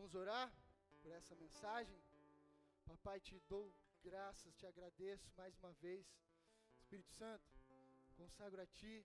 [0.00, 0.50] Vamos orar
[1.02, 1.94] por essa mensagem?
[2.86, 3.70] Papai, te dou
[4.02, 6.06] graças, te agradeço mais uma vez.
[6.78, 7.44] Espírito Santo,
[8.16, 9.04] consagro a Ti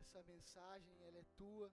[0.00, 1.70] essa mensagem, ela é Tua.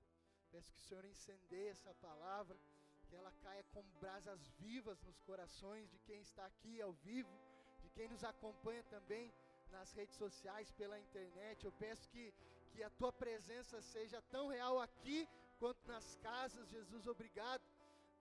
[0.52, 2.60] Peço que o Senhor incendeie essa palavra,
[3.08, 7.34] que ela caia como brasas vivas nos corações de quem está aqui ao vivo,
[7.82, 9.34] de quem nos acompanha também
[9.72, 11.64] nas redes sociais, pela internet.
[11.64, 12.34] Eu peço que,
[12.74, 15.30] que a Tua presença seja tão real aqui
[15.60, 16.68] quanto nas casas.
[16.68, 17.64] Jesus, obrigado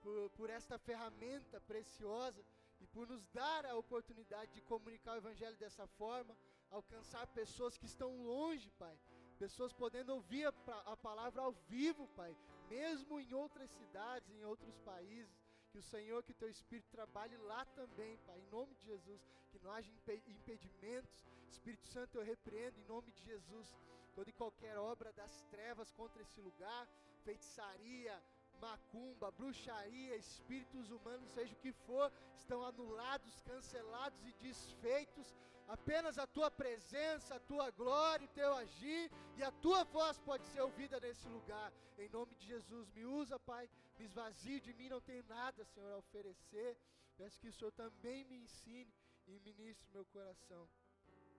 [0.03, 2.41] por, por esta ferramenta preciosa
[2.81, 6.37] e por nos dar a oportunidade de comunicar o Evangelho dessa forma,
[6.69, 8.95] alcançar pessoas que estão longe, Pai.
[9.39, 10.53] Pessoas podendo ouvir a,
[10.93, 12.35] a palavra ao vivo, Pai,
[12.69, 15.41] mesmo em outras cidades, em outros países.
[15.71, 19.21] Que o Senhor, que o Teu Espírito trabalhe lá também, Pai, em nome de Jesus.
[19.51, 19.91] Que não haja
[20.27, 21.25] impedimentos.
[21.49, 23.75] Espírito Santo, eu repreendo em nome de Jesus
[24.13, 26.87] toda e qualquer obra das trevas contra esse lugar,
[27.23, 28.21] feitiçaria,
[28.65, 32.07] macumba, bruxaria, espíritos humanos, seja o que for,
[32.41, 35.27] estão anulados, cancelados e desfeitos.
[35.75, 39.03] Apenas a tua presença, a tua glória, o teu agir
[39.37, 41.69] e a tua voz pode ser ouvida nesse lugar.
[41.97, 45.91] Em nome de Jesus, me usa, Pai, me esvazio de mim, não tenho nada, Senhor,
[45.93, 46.77] a oferecer.
[47.17, 48.93] Peço que o Senhor também me ensine
[49.27, 50.67] e ministre meu coração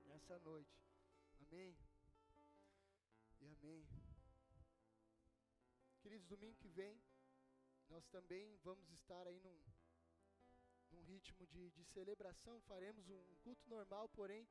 [0.06, 0.74] nessa noite.
[1.42, 1.76] Amém.
[3.40, 3.86] E amém.
[6.02, 6.94] Queridos, domingo que vem,
[7.88, 9.62] nós também vamos estar aí num,
[10.90, 14.48] num ritmo de, de celebração, faremos um, culto normal, porém,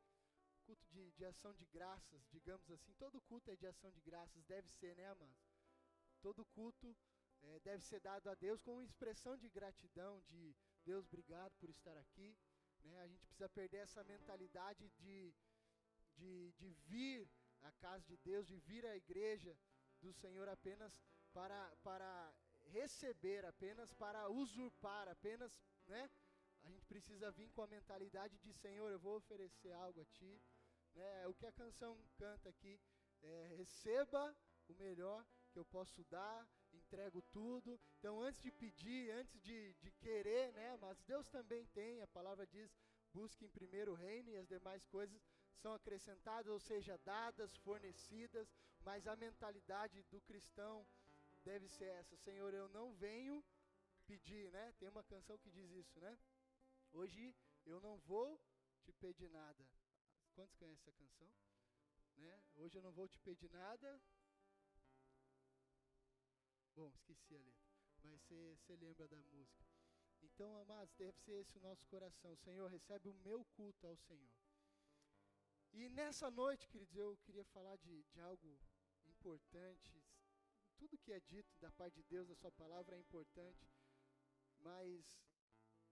[0.66, 2.94] culto de, de ação de graças, digamos assim.
[2.94, 5.53] Todo culto é de ação de graças, deve ser, né, amados?
[6.22, 6.95] Todo culto
[7.42, 11.97] é, deve ser dado a Deus com expressão de gratidão, de Deus, obrigado por estar
[11.97, 12.38] aqui.
[12.84, 13.00] Né?
[13.02, 15.34] A gente precisa perder essa mentalidade de,
[16.16, 17.30] de, de vir
[17.62, 19.58] à casa de Deus, de vir à igreja
[20.02, 20.97] do Senhor apenas
[21.34, 22.34] para, para
[22.74, 25.52] receber, apenas para usurpar, apenas,
[25.88, 26.10] né?
[26.64, 30.42] A gente precisa vir com a mentalidade de Senhor, eu vou oferecer algo a Ti.
[30.96, 31.28] Né?
[31.28, 32.80] O que a canção canta aqui,
[33.22, 34.36] é, receba
[34.70, 37.80] o melhor que eu posso dar, entrego tudo.
[38.00, 40.78] Então, antes de pedir, antes de, de querer, né?
[40.78, 42.72] Mas Deus também tem, a palavra diz,
[43.14, 45.22] busque em primeiro o reino e as demais coisas
[45.62, 50.86] são acrescentadas, ou seja, dadas, fornecidas, mas a mentalidade do cristão
[51.44, 53.44] deve ser essa: Senhor, eu não venho
[54.06, 54.72] pedir, né?
[54.80, 56.18] Tem uma canção que diz isso, né?
[56.92, 58.40] Hoje eu não vou
[58.81, 59.68] te pedir nada.
[60.34, 61.32] Quantos conhecem essa canção?
[62.18, 62.44] Né?
[62.56, 64.02] Hoje eu não vou te pedir nada.
[66.76, 67.72] Bom, esqueci a letra,
[68.03, 69.64] mas você lembra da música.
[70.22, 72.36] Então, amados, deve ser esse o nosso coração.
[72.38, 74.32] Senhor, recebe o meu culto ao Senhor.
[75.74, 78.59] E nessa noite, queridos, eu queria falar de, de algo
[79.06, 80.03] importante,
[80.84, 83.66] tudo que é dito da parte de Deus, da Sua palavra é importante,
[84.60, 85.18] mas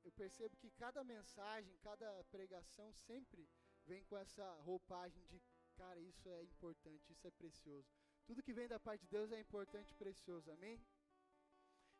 [0.03, 3.47] eu percebo que cada mensagem, cada pregação sempre
[3.85, 5.41] vem com essa roupagem de,
[5.77, 7.89] cara, isso é importante, isso é precioso.
[8.25, 10.83] Tudo que vem da parte de Deus é importante e precioso, amém?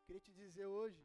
[0.04, 1.02] Queria te dizer hoje,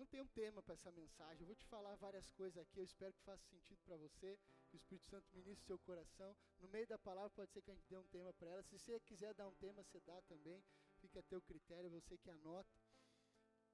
[0.00, 2.84] não tenho um tema para essa mensagem, eu vou te falar várias coisas aqui, eu
[2.84, 4.38] espero que faça sentido para você,
[4.70, 6.34] que o Espírito Santo ministre seu coração.
[6.58, 8.62] No meio da palavra pode ser que a gente dê um tema para ela.
[8.62, 10.64] Se você quiser dar um tema, você dá também.
[11.00, 12.74] Fica a teu critério, você que anota.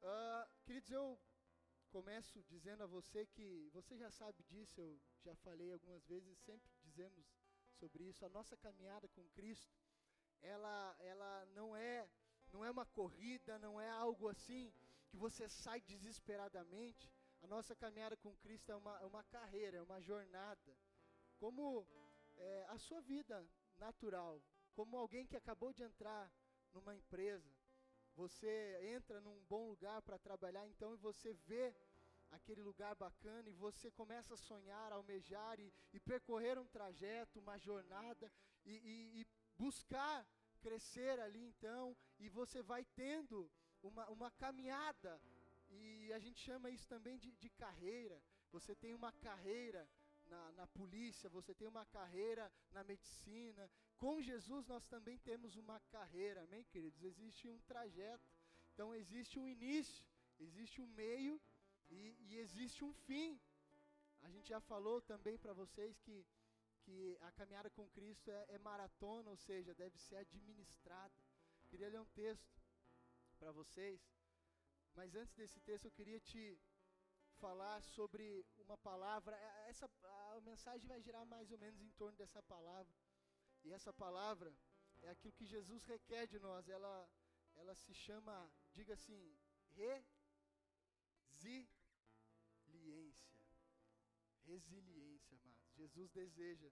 [0.01, 1.19] Uh, queridos, eu
[1.91, 6.69] começo dizendo a você que você já sabe disso, eu já falei algumas vezes, sempre
[6.83, 7.25] dizemos
[7.75, 8.27] sobre isso.
[8.27, 9.79] A nossa caminhada com Cristo,
[10.41, 12.09] ela, ela não é
[12.53, 14.73] não é uma corrida, não é algo assim
[15.17, 17.11] que você sai desesperadamente.
[17.43, 20.77] A nossa caminhada com Cristo é uma, é uma carreira, é uma jornada
[21.39, 21.87] como
[22.37, 23.47] é, a sua vida
[23.79, 24.43] natural,
[24.75, 26.31] como alguém que acabou de entrar
[26.75, 27.51] numa empresa,
[28.15, 31.75] você entra num bom lugar para trabalhar, então e você vê
[32.31, 37.59] aquele lugar bacana e você começa a sonhar, almejar e, e percorrer um trajeto, uma
[37.59, 38.31] jornada
[38.65, 39.27] e, e, e,
[39.57, 40.27] buscar
[40.61, 43.51] crescer ali então, e você vai tendo
[43.87, 45.21] uma, uma caminhada,
[45.71, 48.21] e a gente chama isso também de, de carreira.
[48.53, 49.89] Você tem uma carreira
[50.27, 53.71] na, na polícia, você tem uma carreira na medicina.
[53.99, 57.03] Com Jesus nós também temos uma carreira, amém, queridos?
[57.03, 58.29] Existe um trajeto.
[58.73, 60.05] Então existe um início,
[60.39, 61.41] existe um meio
[61.89, 63.41] e, e existe um fim.
[64.23, 66.27] A gente já falou também para vocês que,
[66.83, 71.15] que a caminhada com Cristo é, é maratona, ou seja, deve ser administrada.
[71.69, 72.66] Queria ler um texto
[73.37, 74.01] para vocês.
[74.95, 76.59] Mas antes desse texto, eu queria te
[77.37, 79.37] falar sobre uma palavra.
[79.37, 79.91] É, é, essa
[80.37, 82.95] a mensagem vai girar mais ou menos em torno dessa palavra.
[83.65, 84.55] E essa palavra
[85.03, 86.69] é aquilo que Jesus requer de nós.
[86.69, 87.09] Ela
[87.57, 89.39] ela se chama, diga assim,
[91.31, 91.77] resiliência.
[94.45, 95.73] Resiliência, amados.
[95.75, 96.71] Jesus deseja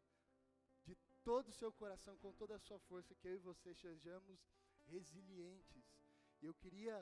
[0.84, 4.38] de todo o seu coração, com toda a sua força, que eu e você sejamos
[4.86, 5.83] resilientes
[6.44, 6.96] eu queria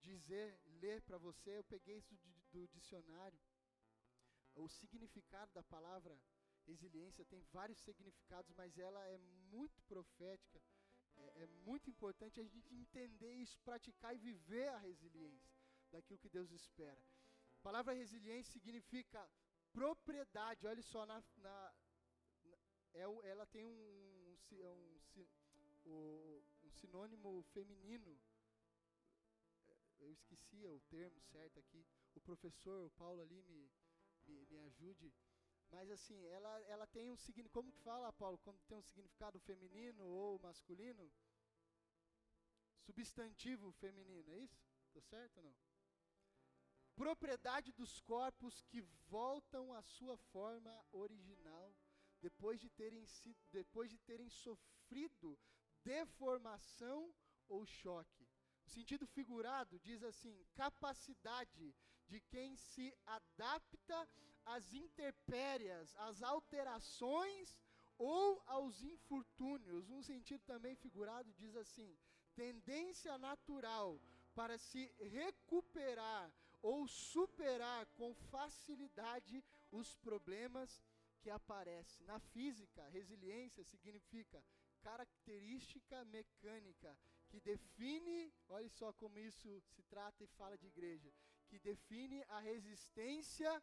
[0.00, 3.38] dizer, ler para você, eu peguei isso do, do dicionário.
[4.54, 6.18] O significado da palavra
[6.66, 9.18] resiliência tem vários significados, mas ela é
[9.54, 10.60] muito profética.
[11.16, 15.54] É, é muito importante a gente entender isso, praticar e viver a resiliência
[15.90, 17.00] daquilo que Deus espera.
[17.58, 19.28] A palavra resiliência significa
[19.72, 20.66] propriedade.
[20.66, 21.74] Olha só, na, na,
[22.44, 22.56] na
[22.94, 25.26] é, ela tem um, um,
[25.86, 28.18] um, um sinônimo feminino.
[29.98, 31.84] Eu esqueci o termo certo aqui.
[32.14, 33.70] O professor o Paulo ali me,
[34.26, 35.12] me, me ajude.
[35.70, 37.52] Mas assim, ela, ela tem um significado.
[37.52, 38.38] Como que fala, Paulo?
[38.38, 41.10] Quando tem um significado feminino ou masculino?
[42.84, 44.62] Substantivo feminino, é isso?
[44.92, 45.56] Tô certo ou não?
[46.94, 51.74] Propriedade dos corpos que voltam à sua forma original
[52.20, 55.38] depois de terem, sido, depois de terem sofrido
[55.84, 57.14] deformação
[57.48, 58.15] ou choque.
[58.66, 61.74] O sentido figurado diz assim: capacidade
[62.08, 64.08] de quem se adapta
[64.44, 67.58] às intempéries, às alterações
[67.98, 69.90] ou aos infortúnios.
[69.90, 71.96] Um sentido também figurado diz assim:
[72.34, 74.00] tendência natural
[74.34, 80.82] para se recuperar ou superar com facilidade os problemas
[81.20, 82.06] que aparecem.
[82.06, 84.42] Na física, resiliência significa
[84.80, 86.96] característica mecânica
[87.28, 91.12] que define, olha só como isso se trata e fala de igreja,
[91.48, 93.62] que define a resistência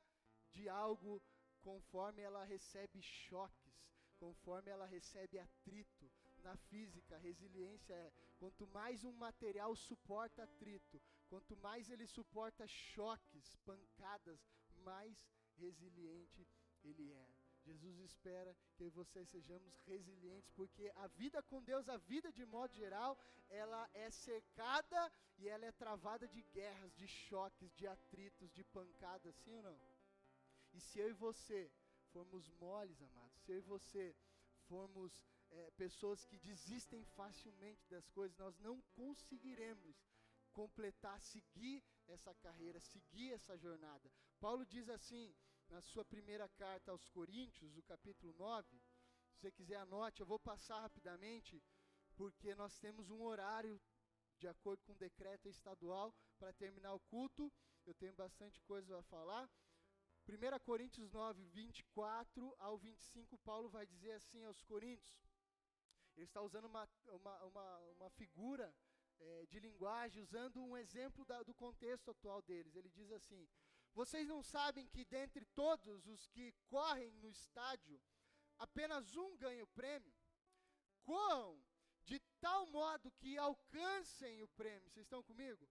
[0.52, 1.22] de algo
[1.62, 3.74] conforme ela recebe choques,
[4.18, 6.12] conforme ela recebe atrito.
[6.44, 13.56] Na física, resiliência é quanto mais um material suporta atrito, quanto mais ele suporta choques,
[13.64, 14.46] pancadas,
[14.84, 15.18] mais
[15.56, 16.46] resiliente
[16.84, 17.43] ele é.
[17.64, 22.74] Jesus espera que vocês sejamos resilientes, porque a vida com Deus, a vida de modo
[22.74, 23.18] geral,
[23.50, 29.36] ela é cercada e ela é travada de guerras, de choques, de atritos, de pancadas,
[29.36, 29.80] sim ou não?
[30.74, 31.72] E se eu e você
[32.12, 34.16] formos moles, amados, se eu e você
[34.68, 39.96] formos é, pessoas que desistem facilmente das coisas, nós não conseguiremos
[40.52, 44.12] completar, seguir essa carreira, seguir essa jornada.
[44.40, 45.34] Paulo diz assim,
[45.74, 48.80] na sua primeira carta aos Coríntios, o capítulo 9,
[49.32, 51.60] se você quiser anote, eu vou passar rapidamente,
[52.16, 53.82] porque nós temos um horário
[54.38, 57.52] de acordo com o decreto estadual para terminar o culto.
[57.88, 59.50] Eu tenho bastante coisa a falar.
[60.28, 65.18] 1 Coríntios 9, 24 ao 25, Paulo vai dizer assim aos Coríntios.
[66.16, 68.72] Ele está usando uma, uma, uma, uma figura
[69.20, 72.76] é, de linguagem, usando um exemplo da, do contexto atual deles.
[72.76, 73.50] Ele diz assim:
[73.94, 78.02] Vocês não sabem que dentre todos os que correm no estádio,
[78.58, 80.14] apenas um ganha o prêmio?
[81.04, 81.64] Corram
[82.04, 84.90] de tal modo que alcancem o prêmio.
[84.90, 85.70] Vocês estão comigo?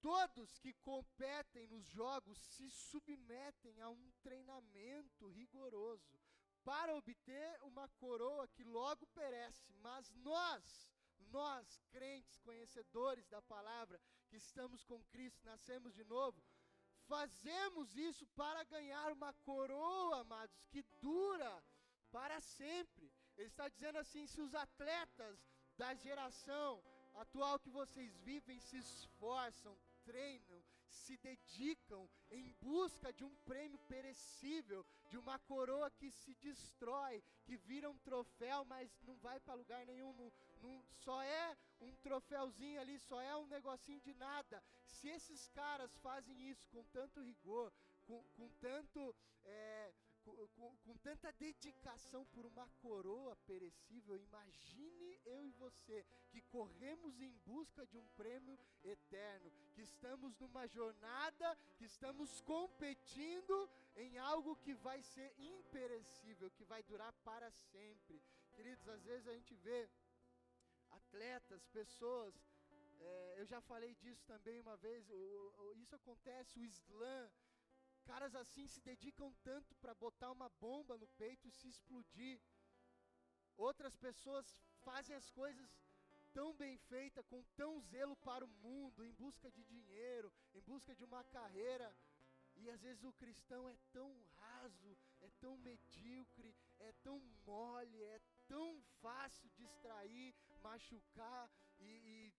[0.00, 6.20] Todos que competem nos jogos se submetem a um treinamento rigoroso
[6.62, 10.90] para obter uma coroa que logo perece, mas nós,
[11.30, 16.42] nós, crentes, conhecedores da palavra, que estamos com Cristo, nascemos de novo,
[17.08, 21.62] fazemos isso para ganhar uma coroa, amados, que dura
[22.10, 23.10] para sempre.
[23.36, 25.38] Ele está dizendo assim: se os atletas
[25.76, 26.82] da geração
[27.14, 34.86] atual que vocês vivem se esforçam, treinam, se dedicam em busca de um prêmio perecível,
[35.08, 39.84] de uma coroa que se destrói, que vira um troféu, mas não vai para lugar
[39.86, 40.32] nenhum, não,
[41.04, 44.62] só é um troféuzinho ali, só é um negocinho de nada.
[44.86, 47.72] Se esses caras fazem isso com tanto rigor,
[48.06, 49.14] com, com tanto.
[49.44, 49.92] É,
[50.56, 57.30] com, com, tanta dedicação por uma coroa perecível, imagine eu e você que corremos em
[57.44, 64.74] busca de um prêmio eterno, que estamos numa jornada, que estamos competindo em algo que
[64.74, 68.22] vai ser imperecível, que vai durar para sempre.
[68.54, 69.88] Queridos, às vezes a gente vê
[70.96, 72.34] atletas, pessoas,
[73.00, 77.30] é, eu já falei disso também uma vez, o, o, isso acontece, o slam
[78.04, 82.38] Caras assim se dedicam tanto para botar uma bomba no peito e se explodir.
[83.56, 85.70] Outras pessoas fazem as coisas
[86.32, 90.94] tão bem feitas, com tão zelo para o mundo, em busca de dinheiro, em busca
[90.94, 91.96] de uma carreira.
[92.56, 98.20] E às vezes o cristão é tão raso, é tão medíocre, é tão mole, é
[98.46, 100.34] tão fácil distrair,
[100.64, 102.32] machucar e, e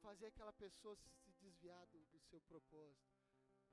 [0.00, 3.06] fazer aquela pessoa se desviar do, do seu propósito.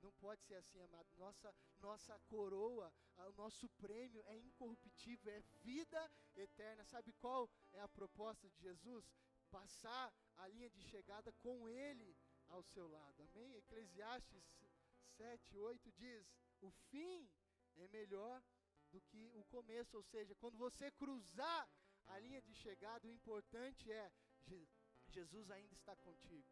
[0.02, 1.08] Não pode ser assim, amado.
[1.16, 6.84] Nossa, nossa coroa, o nosso prêmio é incorruptível, é vida eterna.
[6.84, 9.10] Sabe qual é a proposta de Jesus?
[9.50, 12.16] Passar a linha de chegada com Ele
[12.48, 13.22] ao seu lado.
[13.22, 13.56] Amém?
[13.56, 14.44] Eclesiastes
[15.16, 16.26] 7, 8 diz:
[16.60, 17.28] O fim
[17.76, 18.42] é melhor
[18.90, 21.68] do que o começo, ou seja, quando você cruzar
[22.08, 24.10] a linha de chegada, o importante é
[25.08, 26.48] Jesus ainda está contigo.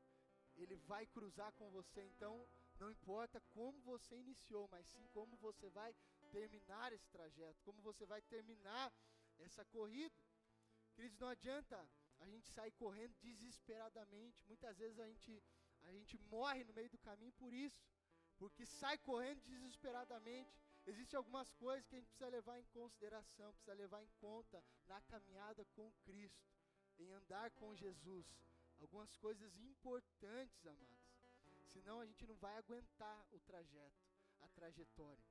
[0.57, 2.47] Ele vai cruzar com você, então
[2.79, 5.95] não importa como você iniciou, mas sim como você vai
[6.31, 8.93] terminar esse trajeto, como você vai terminar
[9.39, 10.15] essa corrida.
[10.95, 11.77] Queridos, não adianta
[12.21, 14.45] a gente sair correndo desesperadamente.
[14.47, 15.43] Muitas vezes a gente,
[15.83, 17.85] a gente morre no meio do caminho por isso,
[18.39, 20.64] porque sai correndo desesperadamente.
[20.87, 25.01] Existem algumas coisas que a gente precisa levar em consideração, precisa levar em conta na
[25.03, 26.47] caminhada com Cristo,
[26.99, 28.27] em andar com Jesus.
[28.81, 31.05] Algumas coisas importantes, amados.
[31.69, 34.05] Senão a gente não vai aguentar o trajeto,
[34.43, 35.25] a trajetória.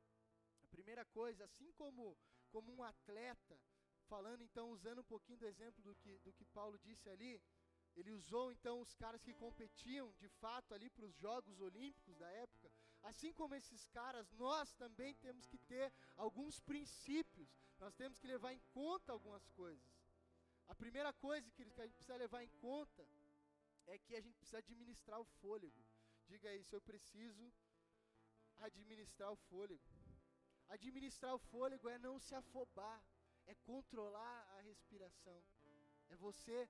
[0.63, 2.17] A primeira coisa, assim como,
[2.50, 3.60] como um atleta,
[4.07, 7.41] falando então, usando um pouquinho do exemplo do que, do que Paulo disse ali,
[7.95, 12.29] ele usou então os caras que competiam de fato ali para os Jogos Olímpicos da
[12.31, 12.72] época.
[13.03, 18.53] Assim como esses caras, nós também temos que ter alguns princípios, nós temos que levar
[18.53, 19.83] em conta algumas coisas.
[20.67, 23.05] A primeira coisa que a gente precisa levar em conta
[23.88, 25.83] é que a gente precisa administrar o fôlego.
[26.27, 27.53] Diga aí, se eu preciso
[28.60, 29.83] administrar o fôlego.
[30.69, 33.03] Administrar o fôlego é não se afobar,
[33.45, 35.43] é controlar a respiração.
[36.10, 36.69] É você,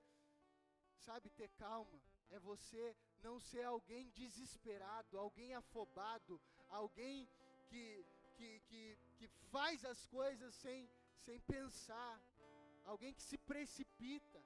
[0.96, 2.02] sabe, ter calma.
[2.30, 7.28] É você não ser alguém desesperado, alguém afobado, alguém
[7.68, 8.04] que,
[8.36, 12.20] que, que, que faz as coisas sem, sem pensar,
[12.84, 14.40] alguém que se precipita.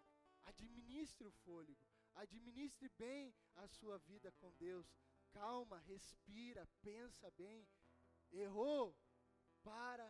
[0.45, 1.77] Administre o fôlego.
[2.15, 4.87] Administre bem a sua vida com Deus.
[5.33, 7.69] Calma, respira, pensa bem.
[8.33, 8.97] Errou?
[9.63, 10.09] Para.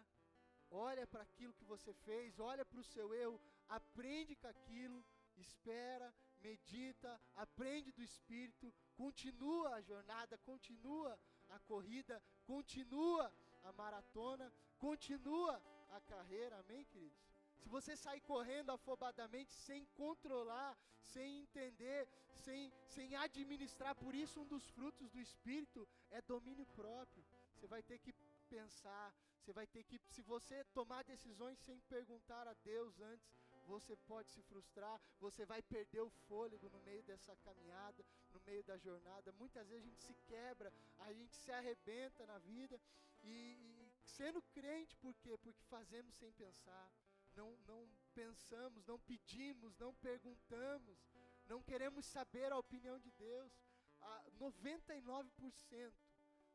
[0.70, 5.02] Olha para aquilo que você fez, olha para o seu erro, aprende com aquilo,
[5.34, 11.18] espera, medita, aprende do Espírito, continua a jornada, continua
[11.48, 13.32] a corrida, continua
[13.64, 17.18] a maratona, continua a carreira, amém, queridos?
[17.58, 24.46] Se você sair correndo afobadamente, sem controlar, sem entender, sem, sem administrar, por isso um
[24.46, 27.24] dos frutos do Espírito é domínio próprio.
[27.54, 28.12] Você vai ter que
[28.48, 33.28] pensar, você vai ter que, se você tomar decisões sem perguntar a Deus antes,
[33.68, 38.64] você pode se frustrar, você vai perder o fôlego no meio dessa caminhada, no meio
[38.64, 39.30] da jornada.
[39.32, 42.80] Muitas vezes a gente se quebra, a gente se arrebenta na vida
[43.22, 45.36] e, e sendo crente, por quê?
[45.36, 46.90] Porque fazemos sem pensar
[47.36, 50.98] não, não pensamos, não pedimos, não perguntamos,
[51.46, 53.52] não queremos saber a opinião de Deus.
[54.00, 55.92] Ah, 99%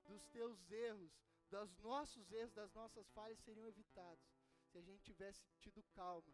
[0.05, 1.11] dos teus erros,
[1.49, 4.33] dos nossos erros, das nossas falhas seriam evitados
[4.73, 6.33] se a gente tivesse tido calma,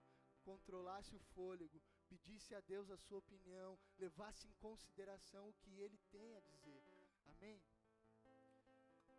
[0.50, 1.79] controlasse o fôlego,
[2.10, 6.84] pedisse a Deus a sua opinião, levasse em consideração o que Ele tem a dizer.
[7.27, 7.62] Amém?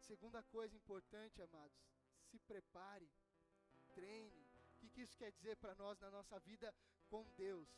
[0.01, 1.79] Segunda coisa importante, amados,
[2.29, 3.09] se prepare,
[3.95, 6.75] treine, o que, que isso quer dizer para nós na nossa vida
[7.09, 7.69] com Deus?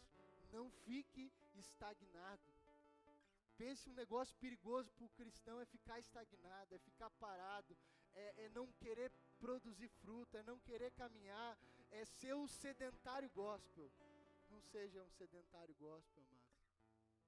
[0.50, 2.48] Não fique estagnado.
[3.58, 7.76] Pense um negócio perigoso para o cristão é ficar estagnado, é ficar parado,
[8.14, 11.58] é, é, não querer produzir fruta, é não querer caminhar,
[11.92, 13.90] é ser um sedentário gospel.
[14.50, 16.42] Não seja um sedentário gospel, amado.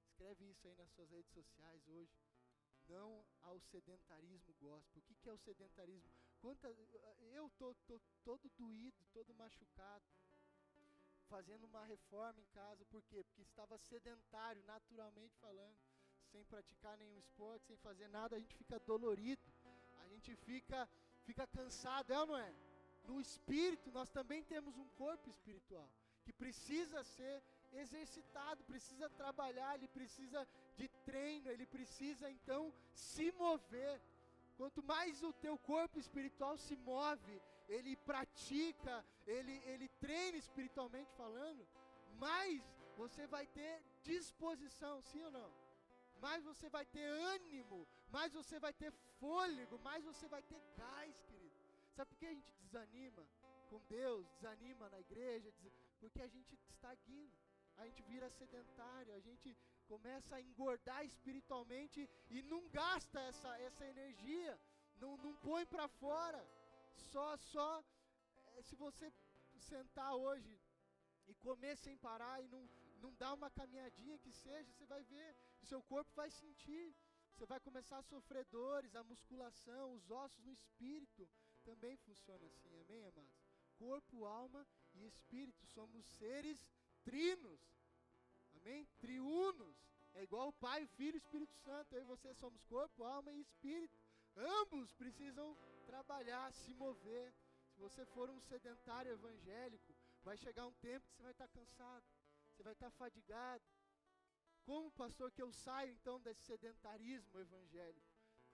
[0.07, 2.13] Escreve isso aí nas suas redes sociais hoje.
[2.89, 5.01] Não ao sedentarismo gospel.
[5.01, 6.11] O que, que é o sedentarismo?
[6.41, 6.69] Quanta,
[7.33, 10.05] eu tô, tô todo doído, todo machucado,
[11.29, 13.25] fazendo uma reforma em casa, por quê?
[13.25, 15.77] Porque estava sedentário, naturalmente falando,
[16.31, 19.43] sem praticar nenhum esporte, sem fazer nada, a gente fica dolorido,
[20.01, 20.87] a gente fica,
[21.23, 22.53] fica cansado, é ou não é?
[23.05, 25.89] No espírito, nós também temos um corpo espiritual
[26.25, 27.43] que precisa ser
[27.73, 30.47] exercitado, precisa trabalhar, ele precisa
[30.77, 34.01] de treino, ele precisa então se mover.
[34.57, 41.67] Quanto mais o teu corpo espiritual se move, ele pratica, ele, ele treina espiritualmente falando,
[42.19, 42.63] mais
[42.97, 45.53] você vai ter disposição, sim ou não?
[46.21, 51.21] Mais você vai ter ânimo, mais você vai ter fôlego, mais você vai ter gás,
[51.29, 51.44] querido.
[51.97, 53.25] Sabe por que a gente desanima
[53.71, 55.53] com Deus, desanima na igreja?
[56.01, 57.31] Porque a gente estagna,
[57.77, 63.87] a gente vira sedentário, a gente começa a engordar espiritualmente e não gasta essa, essa
[63.87, 64.59] energia,
[64.97, 66.45] não, não põe para fora.
[66.97, 67.85] Só, só,
[68.57, 69.13] é, se você
[69.59, 70.59] sentar hoje
[71.29, 72.69] e comer sem parar e não,
[73.03, 76.95] não dar uma caminhadinha que seja, você vai ver, seu corpo vai sentir,
[77.35, 81.29] Você vai começar a sofrer dores, a musculação, os ossos no espírito
[81.65, 83.35] também funciona assim, amém, amados?
[83.79, 86.59] Corpo, alma e espírito, somos seres
[87.03, 87.61] trinos,
[88.57, 88.87] amém?
[88.99, 89.77] Triunos,
[90.15, 91.95] é igual o Pai, o Filho e o Espírito Santo.
[91.95, 93.99] Eu e você somos corpo, alma e espírito.
[94.37, 95.57] Ambos precisam
[95.87, 97.35] trabalhar, se mover.
[97.73, 102.05] Se você for um sedentário evangélico, vai chegar um tempo que você vai estar cansado,
[102.53, 103.65] você vai estar fadigado.
[104.65, 108.09] Como pastor que eu saio então desse sedentarismo evangélico?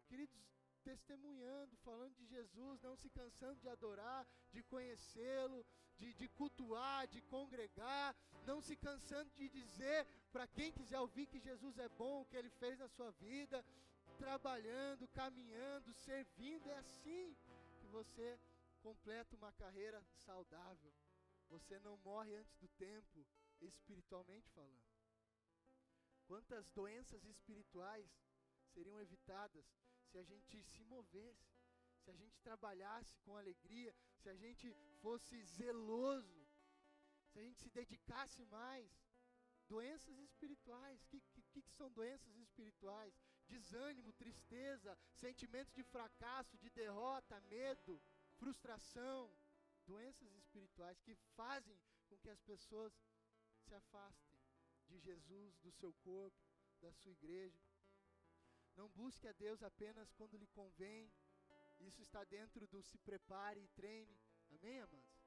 [0.08, 0.34] Queridos,
[0.80, 5.64] testemunhando, falando de Jesus, não se cansando de adorar, de conhecê-lo,
[5.98, 11.38] de, de cultuar, de congregar, não se cansando de dizer para quem quiser ouvir que
[11.38, 13.64] Jesus é bom, o que ele fez na sua vida,
[14.18, 16.70] trabalhando, caminhando, servindo.
[16.70, 17.36] É assim
[17.80, 18.38] que você
[18.82, 20.92] completa uma carreira saudável.
[21.48, 23.26] Você não morre antes do tempo,
[23.60, 24.90] espiritualmente falando.
[26.26, 28.08] Quantas doenças espirituais
[28.72, 29.66] seriam evitadas
[30.10, 31.50] se a gente se movesse,
[32.02, 36.48] se a gente trabalhasse com alegria, se a gente fosse zeloso,
[37.28, 38.90] se a gente se dedicasse mais.
[39.68, 43.14] Doenças espirituais, o que, que, que são doenças espirituais?
[43.46, 48.02] Desânimo, tristeza, sentimentos de fracasso, de derrota, medo,
[48.36, 49.32] frustração.
[49.86, 52.92] Doenças espirituais que fazem com que as pessoas
[53.60, 54.40] se afastem
[54.88, 56.36] de Jesus, do seu corpo,
[56.80, 57.60] da sua igreja.
[58.80, 61.12] Não busque a Deus apenas quando lhe convém.
[61.80, 64.18] Isso está dentro do se prepare e treine.
[64.54, 65.20] Amém, amados?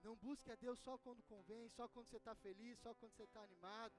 [0.00, 3.24] Não busque a Deus só quando convém, só quando você está feliz, só quando você
[3.24, 3.92] está animado.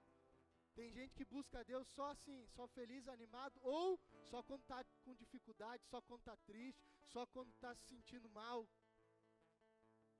[0.73, 4.81] Tem gente que busca a Deus só assim, só feliz, animado, ou só quando está
[5.03, 8.65] com dificuldade, só quando está triste, só quando está se sentindo mal.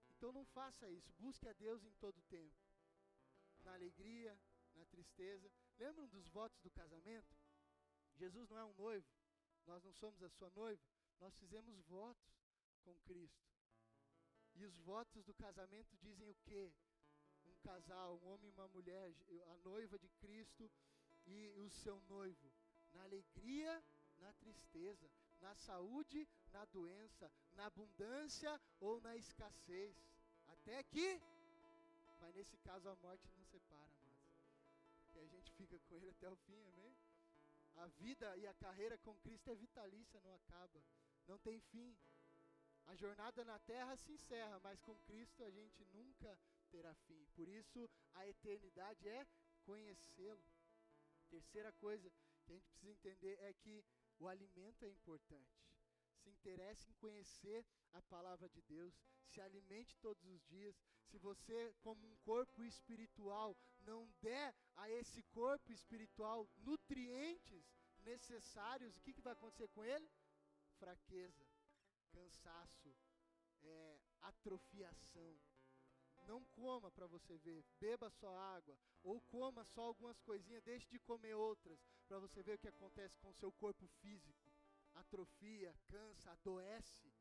[0.10, 1.14] Então não faça isso.
[1.14, 2.60] Busque a Deus em todo tempo.
[3.64, 4.38] Na alegria,
[4.76, 5.50] na tristeza.
[5.78, 7.34] Lembram dos votos do casamento?
[8.20, 9.08] Jesus não é um noivo,
[9.66, 10.84] nós não somos a sua noiva,
[11.20, 12.38] nós fizemos votos
[12.84, 13.48] com Cristo.
[14.56, 16.70] E os votos do casamento dizem o quê?
[17.46, 19.16] Um casal, um homem e uma mulher,
[19.48, 20.70] a noiva de Cristo
[21.26, 22.52] e o seu noivo,
[22.92, 23.82] na alegria,
[24.18, 29.96] na tristeza, na saúde, na doença, na abundância ou na escassez.
[30.48, 31.22] Até que,
[32.20, 33.90] mas nesse caso a morte não separa
[35.10, 36.96] que a gente fica com Ele até o fim, amém?
[37.80, 40.84] A vida e a carreira com Cristo é vitalícia, não acaba,
[41.28, 41.98] não tem fim.
[42.88, 46.38] A jornada na terra se encerra, mas com Cristo a gente nunca
[46.70, 47.26] terá fim.
[47.36, 49.26] Por isso, a eternidade é
[49.64, 50.44] conhecê-lo.
[51.30, 53.86] Terceira coisa que a gente precisa entender é que
[54.20, 55.64] o alimento é importante.
[56.18, 60.76] Se interesse em conhecer a palavra de Deus, se alimente todos os dias.
[61.10, 67.66] Se você, como um corpo espiritual, não der a esse corpo espiritual nutrientes
[68.04, 70.10] necessários, o que, que vai acontecer com ele?
[70.78, 71.48] Fraqueza,
[72.12, 72.96] cansaço,
[73.62, 75.36] é, atrofiação.
[76.28, 81.00] Não coma para você ver, beba só água, ou coma só algumas coisinhas, deixe de
[81.00, 84.52] comer outras, para você ver o que acontece com o seu corpo físico.
[84.94, 87.12] Atrofia, cansa, adoece,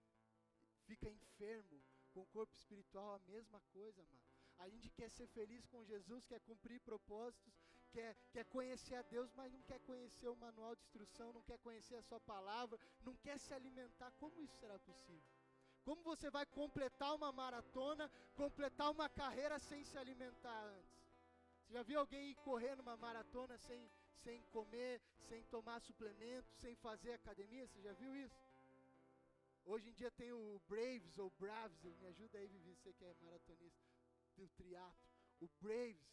[0.85, 1.83] fica enfermo.
[2.13, 4.29] Com o corpo espiritual, a mesma coisa, mano.
[4.59, 7.55] A gente quer ser feliz com Jesus, quer cumprir propósitos,
[7.91, 11.59] quer, quer conhecer a Deus, mas não quer conhecer o manual de instrução, não quer
[11.59, 14.11] conhecer a Sua palavra, não quer se alimentar.
[14.19, 15.23] Como isso será possível?
[15.85, 20.99] Como você vai completar uma maratona, completar uma carreira sem se alimentar antes?
[21.63, 26.75] Você já viu alguém ir correr numa maratona sem, sem comer, sem tomar suplemento, sem
[26.77, 27.67] fazer academia?
[27.67, 28.48] Você já viu isso?
[29.73, 33.15] Hoje em dia tem o Braves ou Braves, me ajuda aí, Vivi, você que é
[33.21, 33.87] maratonista
[34.35, 35.07] do triatlo.
[35.41, 36.09] O Braves,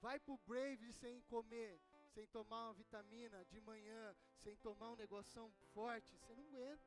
[0.00, 1.78] vai pro Braves sem comer,
[2.14, 6.82] sem tomar uma vitamina de manhã, sem tomar um negoção forte, você não aguenta.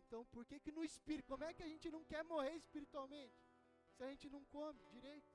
[0.00, 3.40] Então, por que que no espírito, como é que a gente não quer morrer espiritualmente?
[3.94, 5.32] Se a gente não come direito,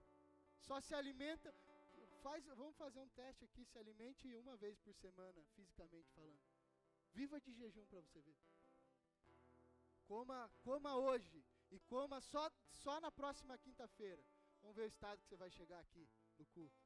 [0.60, 1.56] só se alimenta,
[2.22, 6.42] faz, vamos fazer um teste aqui, se alimente uma vez por semana, fisicamente falando.
[7.14, 8.36] Viva de jejum para você ver.
[10.12, 14.22] Coma, coma hoje e coma só, só na próxima quinta-feira.
[14.62, 16.06] Vamos ver o estado que você vai chegar aqui
[16.38, 16.84] no culto.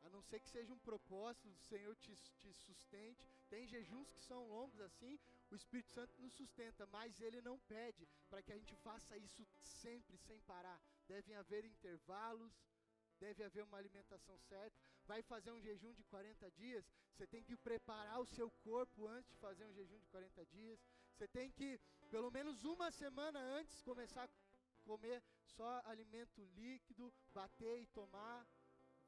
[0.00, 3.28] A não ser que seja um propósito do Senhor te, te sustente.
[3.50, 8.08] Tem jejuns que são longos assim, o Espírito Santo nos sustenta, mas Ele não pede
[8.30, 10.80] para que a gente faça isso sempre, sem parar.
[11.06, 12.54] Devem haver intervalos,
[13.20, 14.74] deve haver uma alimentação certa.
[15.04, 19.30] Vai fazer um jejum de 40 dias, você tem que preparar o seu corpo antes
[19.30, 20.80] de fazer um jejum de 40 dias.
[21.14, 21.80] Você tem que,
[22.14, 24.30] pelo menos uma semana antes, começar a
[24.84, 25.20] comer
[25.56, 28.46] só alimento líquido, bater e tomar,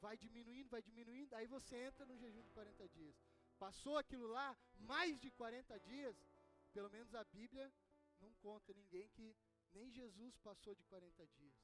[0.01, 3.17] vai diminuindo, vai diminuindo, aí você entra no jejum de 40 dias.
[3.61, 4.59] passou aquilo lá
[4.93, 6.17] mais de 40 dias,
[6.73, 7.73] pelo menos a Bíblia
[8.19, 9.37] não conta ninguém que
[9.73, 11.55] nem Jesus passou de 40 dias.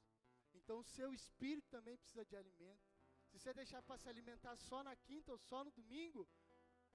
[0.53, 2.87] Então o seu espírito também precisa de alimento.
[3.25, 6.25] Se você deixar para se alimentar só na quinta ou só no domingo,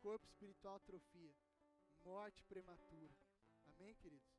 [0.00, 1.36] corpo espiritual atrofia,
[2.02, 3.14] morte prematura.
[3.66, 4.37] Amém, queridos?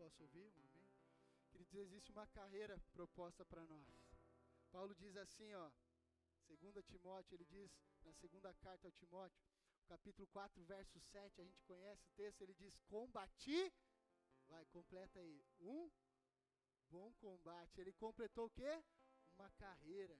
[0.00, 0.50] Posso ouvir?
[0.56, 0.88] Um amém?
[1.50, 3.86] Queridos, existe uma carreira proposta para nós.
[4.70, 5.70] Paulo diz assim, ó,
[6.48, 7.70] 2 Timóteo, ele diz
[8.02, 9.38] na segunda carta ao Timóteo,
[9.86, 13.70] capítulo 4, verso 7, a gente conhece o texto, ele diz: Combati,
[14.48, 15.90] vai, completa aí, um
[16.88, 17.78] bom combate.
[17.78, 18.82] Ele completou o quê?
[19.34, 20.18] Uma carreira.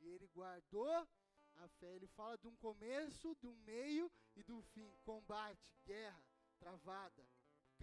[0.00, 1.08] E ele guardou
[1.54, 1.96] a fé.
[1.96, 4.94] Ele fala de um começo, de um meio e do fim.
[5.04, 6.22] Combate, guerra,
[6.58, 7.26] travada,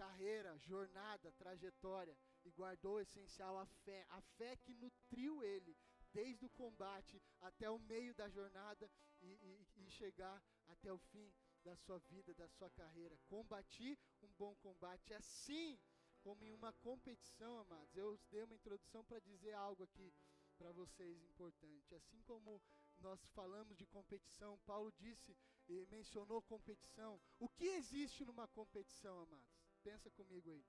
[0.00, 2.16] carreira, jornada, trajetória.
[2.42, 4.06] E guardou o essencial, a fé.
[4.08, 5.76] A fé que nutriu ele
[6.12, 11.30] desde o combate até o meio da jornada e, e, e chegar até o fim
[11.62, 13.18] da sua vida, da sua carreira.
[13.26, 15.12] Combati um bom combate.
[15.12, 15.78] Assim
[16.22, 17.94] como em uma competição, amados.
[17.94, 20.10] Eu dei uma introdução para dizer algo aqui
[20.56, 21.94] para vocês importante.
[21.94, 22.62] Assim como
[22.98, 25.36] nós falamos de competição, Paulo disse
[25.68, 27.20] e mencionou competição.
[27.38, 29.69] O que existe numa competição, amados?
[29.82, 30.64] Pensa comigo aí.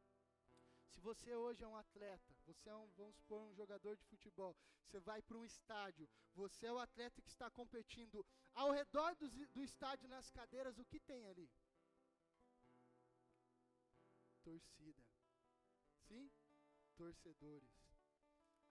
[0.90, 4.56] Se você hoje é um atleta, você é um, vamos supor, um jogador de futebol,
[4.86, 8.26] você vai para um estádio, você é o atleta que está competindo.
[8.54, 11.50] Ao redor do, do estádio, nas cadeiras, o que tem ali?
[14.44, 15.04] Torcida.
[16.08, 16.30] Sim?
[16.98, 17.70] Torcedores.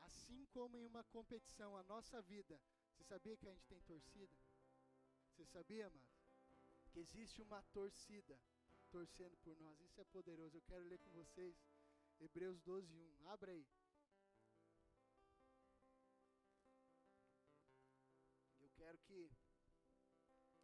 [0.01, 2.61] Assim como em uma competição, a nossa vida,
[2.93, 4.37] você sabia que a gente tem torcida?
[5.31, 6.09] Você sabia, amado?
[6.91, 8.39] Que existe uma torcida
[8.91, 9.81] torcendo por nós.
[9.81, 10.57] Isso é poderoso.
[10.57, 11.57] Eu quero ler com vocês
[12.19, 13.29] Hebreus 12, 1.
[13.29, 13.67] Abra aí.
[18.61, 19.31] Eu quero que.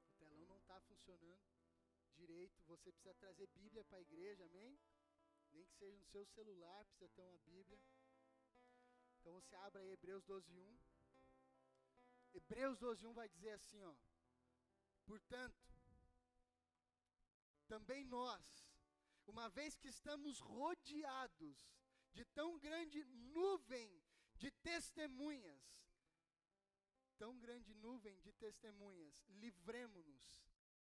[0.08, 1.40] O telão não está funcionando
[2.14, 2.60] direito.
[2.66, 4.78] Você precisa trazer Bíblia para a igreja, amém?
[5.52, 7.80] Nem que seja no seu celular, precisa ter uma Bíblia.
[9.20, 10.78] Então você abre aí Hebreus 12, 1.
[12.34, 13.94] Hebreus 12, 1 vai dizer assim, ó.
[15.04, 15.75] Portanto,
[17.66, 18.66] também nós
[19.26, 21.56] uma vez que estamos rodeados
[22.12, 24.02] de tão grande nuvem
[24.36, 25.62] de testemunhas,
[27.18, 30.44] tão grande nuvem de testemunhas, livremos-nos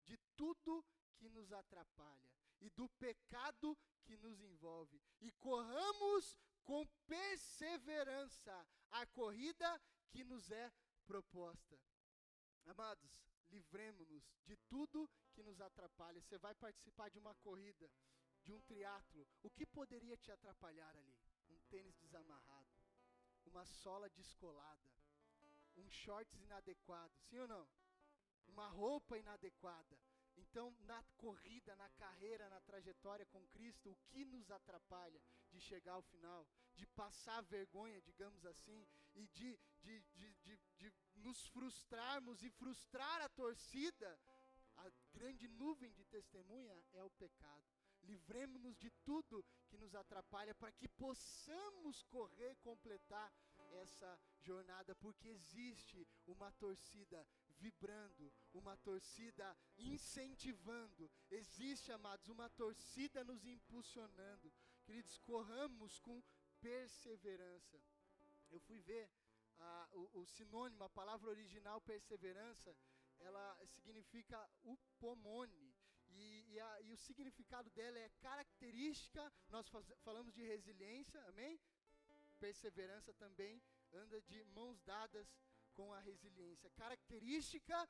[0.05, 0.85] de tudo
[1.17, 9.81] que nos atrapalha e do pecado que nos envolve e corramos com perseverança a corrida
[10.09, 10.71] que nos é
[11.05, 11.79] proposta.
[12.65, 16.21] Amados, livremos-nos de tudo que nos atrapalha.
[16.21, 17.89] Você vai participar de uma corrida,
[18.43, 21.17] de um triatlo, o que poderia te atrapalhar ali?
[21.49, 22.69] Um tênis desamarrado,
[23.45, 24.89] uma sola descolada,
[25.75, 27.67] um shorts inadequado, sim ou não?
[28.47, 29.97] Uma roupa inadequada.
[30.38, 35.93] Então, na corrida, na carreira, na trajetória com Cristo, o que nos atrapalha de chegar
[35.93, 40.60] ao final, de passar vergonha, digamos assim, e de, de, de, de,
[41.17, 44.19] nos frustrarmos e frustrar a torcida,
[44.77, 47.77] a grande nuvem de testemunha é o pecado
[48.08, 53.32] livremos-nos de tudo que nos atrapalha para que possamos correr, completar
[53.82, 57.27] essa jornada, porque existe uma torcida
[57.60, 64.53] vibrando, uma torcida incentivando, existe, amados, uma torcida nos impulsionando.
[64.86, 66.23] Queridos, corramos com
[66.62, 67.82] perseverança.
[68.49, 69.10] Eu fui ver
[69.60, 72.76] ah, o, o sinônimo, a palavra original perseverança,
[73.20, 75.74] ela significa upomone,
[76.10, 81.60] e, e, a, e o significado dela é característica, nós faz, falamos de resiliência, amém?
[82.39, 83.62] Perseverança também
[83.93, 85.28] anda de mãos dadas
[85.74, 86.70] com a resiliência.
[86.72, 87.89] Característica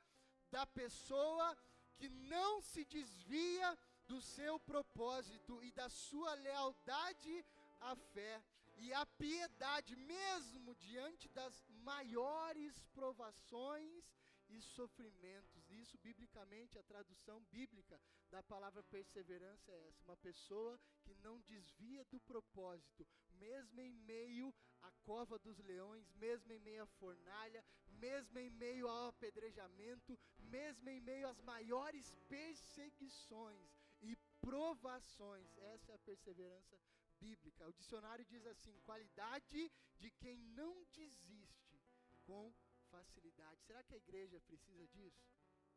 [0.50, 1.56] da pessoa
[1.96, 7.44] que não se desvia do seu propósito e da sua lealdade
[7.80, 8.42] à fé
[8.78, 14.04] e à piedade, mesmo diante das maiores provações
[14.48, 15.70] e sofrimentos.
[15.70, 22.04] Isso, biblicamente, a tradução bíblica da palavra perseverança é essa: uma pessoa que não desvia
[22.04, 28.38] do propósito, mesmo em meio à cova dos leões, mesmo em meio à fornalha, mesmo
[28.38, 35.58] em meio ao apedrejamento, mesmo em meio às maiores perseguições e provações.
[35.58, 36.78] Essa é a perseverança
[37.20, 37.68] bíblica.
[37.68, 41.80] O dicionário diz assim: qualidade de quem não desiste
[42.24, 42.52] com
[42.90, 43.62] facilidade.
[43.62, 45.26] Será que a igreja precisa disso?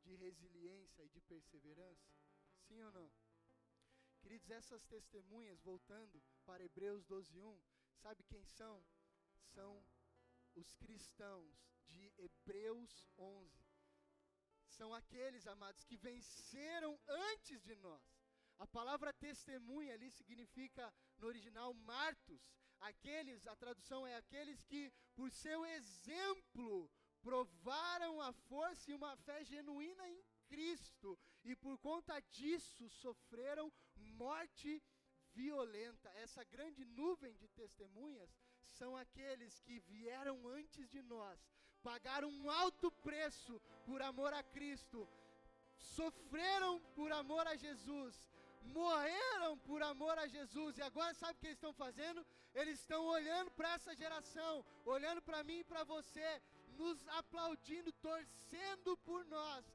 [0.04, 2.10] De resiliência e de perseverança?
[2.68, 3.12] Sim ou não?
[4.22, 7.60] Queridos, essas testemunhas, voltando para Hebreus 12:1,
[8.02, 8.86] sabe quem são?
[9.54, 9.84] São
[10.56, 13.72] os cristãos de Hebreus 11.
[14.66, 18.02] são aqueles, amados, que venceram antes de nós.
[18.58, 22.42] A palavra testemunha ali significa, no original, martos.
[22.80, 26.90] Aqueles, a tradução é aqueles que, por seu exemplo,
[27.22, 34.84] provaram a força e uma fé genuína em Cristo, e por conta disso sofreram morte
[35.34, 36.10] violenta.
[36.16, 41.40] Essa grande nuvem de testemunhas são aqueles que vieram antes de nós,
[41.84, 45.08] pagaram um alto preço por amor a Cristo,
[45.78, 48.16] sofreram por amor a Jesus,
[48.62, 52.26] morreram por amor a Jesus, e agora sabe o que eles estão fazendo?
[52.54, 56.42] Eles estão olhando para essa geração, olhando para mim e para você,
[56.78, 59.66] nos aplaudindo, torcendo por nós.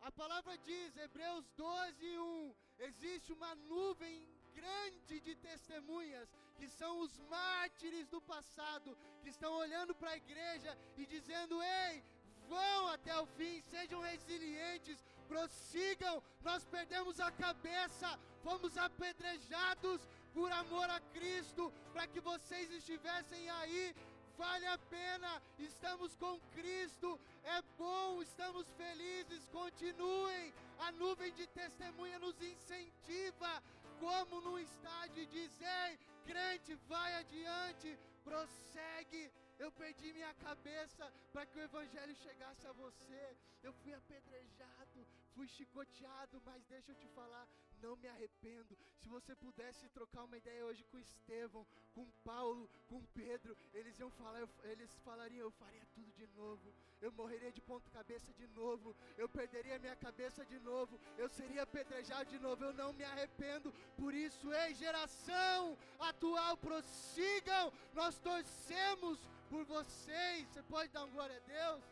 [0.00, 7.18] A palavra diz, Hebreus 12, 1, existe uma nuvem grande de testemunhas, que são os
[7.34, 12.04] mártires do passado, que estão olhando para a igreja e dizendo: ei,
[12.48, 16.22] vão até o fim, sejam resilientes, prossigam.
[16.42, 20.00] Nós perdemos a cabeça, fomos apedrejados
[20.34, 23.94] por amor a Cristo, para que vocês estivessem aí.
[24.36, 30.54] Vale a pena, estamos com Cristo, é bom, estamos felizes, continuem.
[30.78, 33.60] A nuvem de testemunha nos incentiva
[33.98, 39.30] como num estádio, diz: Ei, crente, vai adiante, prossegue.
[39.58, 43.36] Eu perdi minha cabeça para que o Evangelho chegasse a você.
[43.62, 47.46] Eu fui apedrejado, fui chicoteado, mas deixa eu te falar,
[47.82, 48.76] não me arrependo.
[49.00, 54.10] Se você pudesse trocar uma ideia hoje com Estevão, com Paulo, com Pedro, eles iam
[54.10, 56.72] falar, eles falariam, eu faria tudo de novo.
[57.00, 58.94] Eu morreria de ponta cabeça de novo.
[59.16, 60.98] Eu perderia minha cabeça de novo.
[61.16, 62.64] Eu seria apedrejado de novo.
[62.64, 63.72] Eu não me arrependo.
[63.96, 67.72] Por isso, ei, geração atual, prossigam.
[67.94, 70.48] Nós torcemos por vocês.
[70.48, 71.84] Você pode dar um glória a Deus?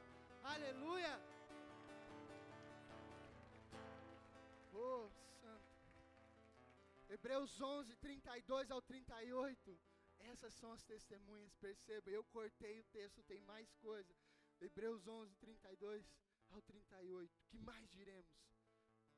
[0.43, 1.21] Aleluia.
[4.75, 5.09] Oh,
[7.09, 9.79] Hebreus 11, 32 ao 38.
[10.19, 12.11] Essas são as testemunhas, perceba.
[12.11, 14.15] Eu cortei o texto, tem mais coisa.
[14.61, 16.05] Hebreus 11, 32
[16.51, 17.33] ao 38.
[17.49, 18.31] Que mais diremos?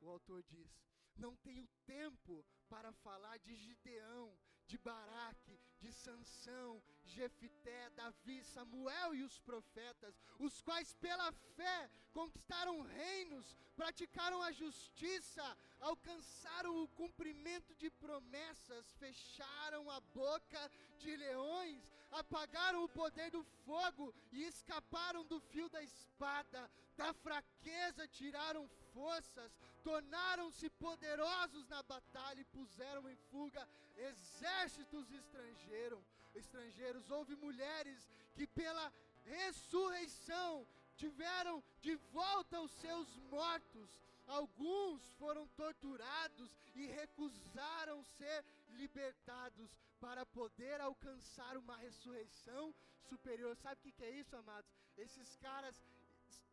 [0.01, 0.71] O autor diz:
[1.17, 9.23] Não tenho tempo para falar de Gideão, de Baraque, de Sansão, Jefité, Davi, Samuel e
[9.23, 17.91] os profetas, os quais pela fé conquistaram reinos, praticaram a justiça, alcançaram o cumprimento de
[17.91, 25.69] promessas, fecharam a boca de leões, apagaram o poder do fogo e escaparam do fio
[25.69, 35.11] da espada, da fraqueza tiraram forças, tornaram-se poderosos na batalha e puseram em fuga exércitos
[35.13, 36.05] estrangeiros.
[36.35, 38.93] Estrangeiros, houve mulheres que pela
[39.25, 40.67] ressurreição
[40.97, 43.91] tiveram de volta os seus mortos.
[44.29, 52.75] Alguns foram torturados e recusaram ser libertados para poder alcançar uma ressurreição
[53.09, 53.57] superior.
[53.57, 54.71] Sabe o que, é isso, amados?
[54.97, 55.83] Esses caras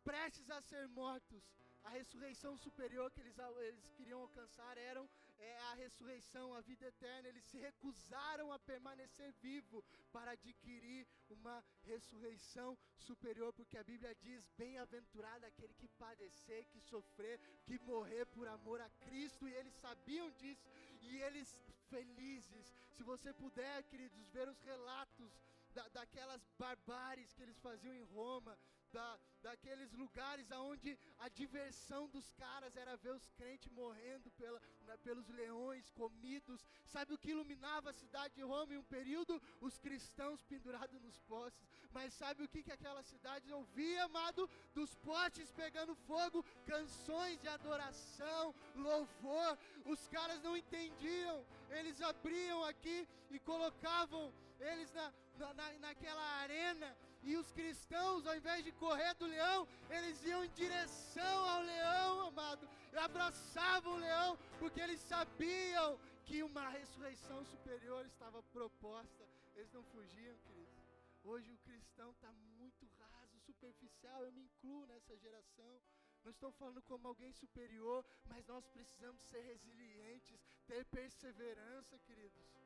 [0.04, 1.44] prestes a ser mortos,
[1.84, 5.08] a ressurreição superior que eles, eles queriam alcançar eram
[5.38, 7.28] é, a ressurreição, a vida eterna.
[7.30, 14.50] Eles se recusaram a permanecer vivo para adquirir uma ressurreição superior, porque a Bíblia diz:
[14.58, 20.30] bem-aventurado aquele que padecer, que sofrer, que morrer por amor a Cristo, e eles sabiam
[20.32, 20.68] disso,
[21.02, 21.56] e eles
[21.90, 22.74] felizes.
[22.92, 25.32] Se você puder, queridos, ver os relatos
[25.74, 28.58] da, daquelas barbáries que eles faziam em Roma,
[28.96, 34.60] da, daqueles lugares onde a diversão dos caras era ver os crentes morrendo pela,
[35.04, 36.66] pelos leões, comidos.
[36.94, 39.42] Sabe o que iluminava a cidade de Roma em um período?
[39.60, 41.68] Os cristãos pendurados nos postes.
[41.92, 44.50] Mas sabe o que, que aquela cidade ouvia, amado?
[44.74, 49.58] Dos postes pegando fogo, canções de adoração, louvor.
[49.86, 51.46] Os caras não entendiam.
[51.70, 55.14] Eles abriam aqui e colocavam eles na,
[55.54, 60.50] na, naquela arena e os cristãos, ao invés de correr do leão, eles iam em
[60.52, 68.06] direção ao leão, amado, e abraçavam o leão, porque eles sabiam que uma ressurreição superior
[68.06, 69.24] estava proposta.
[69.56, 70.76] Eles não fugiam, queridos.
[71.24, 74.24] Hoje o cristão está muito raso, superficial.
[74.24, 75.82] Eu me incluo nessa geração.
[76.24, 82.65] Não estou falando como alguém superior, mas nós precisamos ser resilientes, ter perseverança, queridos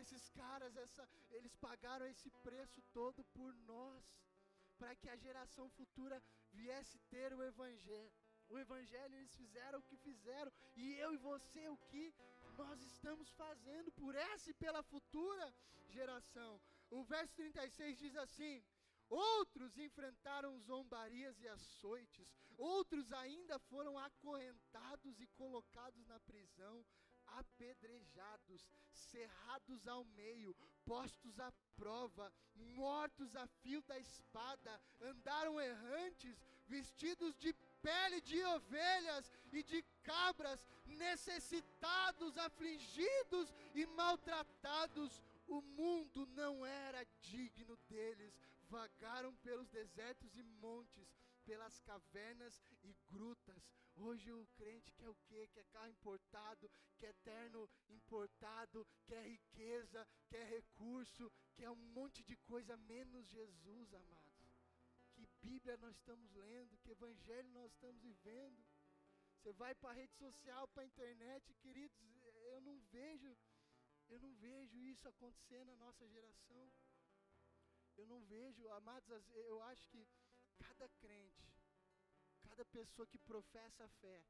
[0.00, 4.04] esses caras, essa, eles pagaram esse preço todo por nós,
[4.78, 8.12] para que a geração futura viesse ter o Evangelho.
[8.48, 12.14] O Evangelho eles fizeram o que fizeram, e eu e você o que
[12.56, 15.54] nós estamos fazendo por essa e pela futura
[15.88, 16.60] geração.
[16.90, 18.62] O verso 36 diz assim:
[19.08, 26.84] Outros enfrentaram zombarias e açoites, outros ainda foram acorrentados e colocados na prisão,
[27.38, 37.36] apedrejados, cerrados ao meio, postos à prova, mortos a fio da espada, andaram errantes, vestidos
[37.36, 45.22] de pele de ovelhas e de cabras, necessitados, afligidos e maltratados.
[45.48, 48.32] O mundo não era digno deles.
[48.70, 51.14] Vagaram pelos desertos e montes,
[51.44, 53.62] pelas cavernas e grutas.
[53.94, 55.48] Hoje o crente quer o quê?
[55.52, 62.76] Quer carro importado, quer terno importado, quer riqueza, quer recurso, quer um monte de coisa
[62.76, 64.32] menos Jesus, amado.
[65.40, 68.64] Bíblia nós estamos lendo, que Evangelho nós estamos vivendo.
[69.36, 71.98] Você vai para a rede social, para a internet, queridos,
[72.52, 73.36] eu não vejo,
[74.08, 76.72] eu não vejo isso acontecer na nossa geração.
[77.96, 80.06] Eu não vejo, amados, eu acho que
[80.58, 81.52] cada crente,
[82.52, 84.22] cada pessoa que professa a fé,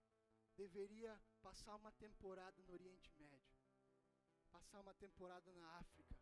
[0.56, 3.58] deveria passar uma temporada no Oriente Médio,
[4.48, 6.14] passar uma temporada na África,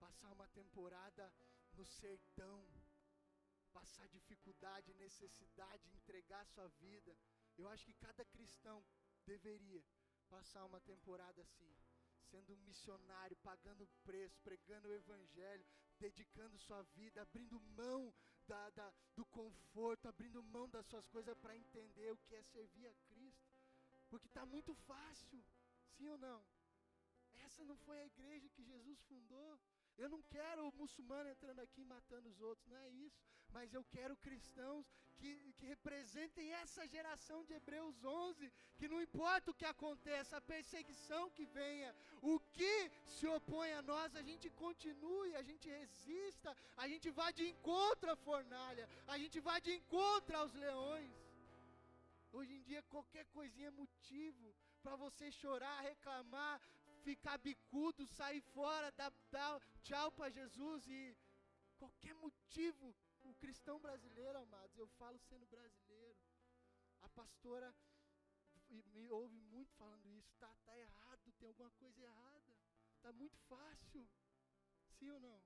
[0.00, 1.32] passar uma temporada
[1.74, 2.66] no sertão,
[3.72, 7.16] passar dificuldade, necessidade, entregar sua vida.
[7.56, 8.84] Eu acho que cada cristão
[9.24, 9.84] deveria
[10.28, 11.72] passar uma temporada assim,
[12.24, 15.64] sendo um missionário, pagando preço, pregando o evangelho,
[16.00, 18.12] dedicando sua vida, abrindo mão
[18.46, 22.86] da, da do conforto, abrindo mão das suas coisas para entender o que é servir
[22.86, 23.46] a Cristo.
[24.08, 25.42] Porque está muito fácil,
[25.96, 26.44] sim ou não?
[27.44, 29.58] Essa não foi a igreja que Jesus fundou.
[29.98, 33.20] Eu não quero o muçulmano entrando aqui e matando os outros, não é isso.
[33.56, 34.86] Mas eu quero cristãos
[35.18, 40.46] que, que representem essa geração de Hebreus 11, que não importa o que aconteça, a
[40.52, 46.54] perseguição que venha, o que se opõe a nós, a gente continue, a gente resista,
[46.76, 51.14] a gente vá de encontro à fornalha, a gente vá de encontro aos leões.
[52.32, 56.60] Hoje em dia, qualquer coisinha é motivo para você chorar, reclamar,
[57.06, 61.16] ficar bicudo, sair fora, dar, dar tchau para Jesus e
[61.78, 66.18] qualquer motivo, o cristão brasileiro, amados, eu falo sendo brasileiro.
[67.02, 67.68] A pastora
[68.96, 72.52] me ouve muito falando isso, tá, tá errado, tem alguma coisa errada.
[73.02, 74.08] Tá muito fácil.
[74.98, 75.40] Sim ou não?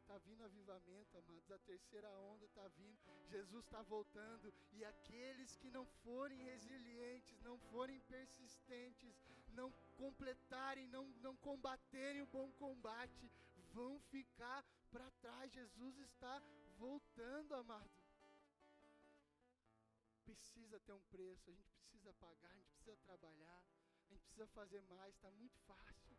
[0.00, 1.50] Está vindo avivamento, amados.
[1.50, 2.98] A terceira onda está vindo.
[3.30, 4.52] Jesus está voltando.
[4.70, 9.16] E aqueles que não forem resilientes, não forem persistentes,
[9.54, 13.30] não completarem, não, não combaterem o bom combate,
[13.72, 15.52] vão ficar para trás.
[15.52, 16.42] Jesus está
[16.76, 17.90] voltando, amado.
[20.24, 23.64] Precisa ter um preço, a gente precisa pagar, a gente precisa trabalhar,
[24.08, 26.16] a gente precisa fazer mais, está muito fácil.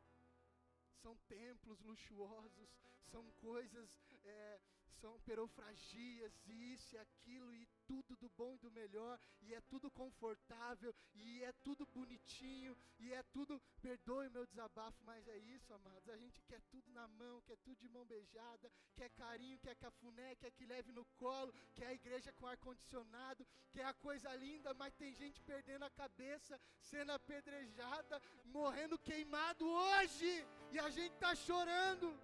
[1.02, 2.70] São templos luxuosos,
[3.12, 3.90] são coisas,
[4.24, 4.60] é,
[5.02, 9.90] são perofragias, isso e aquilo, e tudo do bom e do melhor, e é tudo
[9.92, 16.10] confortável, e é tudo bonitinho, e é tudo, perdoe meu desabafo, mas é isso, amados,
[16.10, 20.36] a gente quer tudo na mão, quer tudo de mão beijada, quer carinho, quer cafuné,
[20.36, 24.96] quer que leve no colo, quer a igreja com ar-condicionado, quer a coisa linda, mas
[24.96, 32.18] tem gente perdendo a cabeça, sendo apedrejada, morrendo queimado hoje, e a gente está chorando,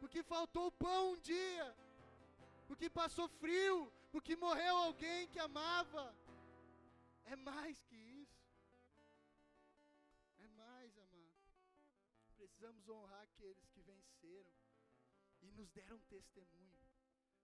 [0.00, 1.76] porque faltou pão um dia,
[2.72, 6.04] porque passou frio, porque morreu alguém que amava.
[7.26, 8.42] É mais que isso.
[10.38, 11.34] É mais, amado.
[12.38, 14.54] Precisamos honrar aqueles que venceram
[15.42, 16.80] e nos deram testemunho.